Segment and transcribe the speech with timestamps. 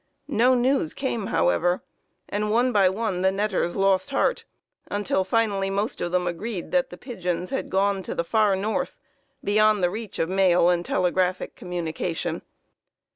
[0.27, 1.83] No news came, however,
[2.27, 4.45] and one by one the netters lost heart,
[4.89, 8.97] until finally most of them agreed that the pigeons had gone to the far north,
[9.43, 12.41] beyond the reach of mail and telegraphic communication.